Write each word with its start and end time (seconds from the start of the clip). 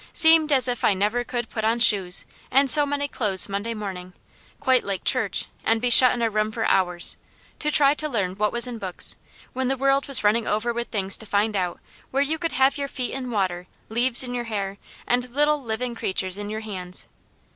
Seemed 0.13 0.51
as 0.51 0.67
if 0.67 0.83
I 0.83 0.95
never 0.95 1.23
could 1.23 1.47
put 1.47 1.63
on 1.63 1.77
shoes, 1.79 2.25
and 2.49 2.67
so 2.71 2.87
many 2.87 3.07
clothes 3.07 3.47
Monday 3.47 3.75
morning, 3.75 4.13
quite 4.59 4.83
like 4.83 5.03
church, 5.03 5.45
and 5.63 5.79
be 5.79 5.91
shut 5.91 6.11
in 6.11 6.23
a 6.23 6.29
room 6.31 6.51
for 6.51 6.65
hours, 6.65 7.17
to 7.59 7.69
try 7.69 7.93
to 7.93 8.09
learn 8.09 8.35
what 8.35 8.51
was 8.51 8.65
in 8.65 8.79
books, 8.79 9.15
when 9.53 9.67
the 9.67 9.77
world 9.77 10.07
was 10.07 10.23
running 10.23 10.47
over 10.47 10.73
with 10.73 10.87
things 10.87 11.17
to 11.17 11.27
find 11.27 11.55
out 11.55 11.79
where 12.09 12.23
you 12.23 12.39
could 12.39 12.53
have 12.53 12.79
your 12.79 12.87
feet 12.87 13.11
in 13.11 13.29
water, 13.29 13.67
leaves 13.89 14.23
in 14.23 14.33
your 14.33 14.45
hair, 14.45 14.79
and 15.05 15.29
little 15.29 15.61
living 15.61 15.93
creatures 15.93 16.35
in 16.39 16.49
your 16.49 16.61
hands. 16.61 17.05